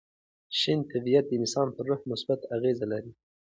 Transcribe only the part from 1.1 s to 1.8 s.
د انسان